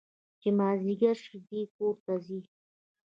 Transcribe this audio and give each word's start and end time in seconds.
چې 0.41 0.49
مازديګر 0.57 1.17
چې 1.25 1.35
دى 1.47 1.61
کور 1.75 1.95
ته 2.05 2.13
ځي. 2.25 2.39